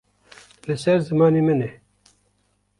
Li 0.67 0.77
ser 0.83 0.95
zimanê 1.07 1.41
min 1.47 1.59
e. 1.69 1.71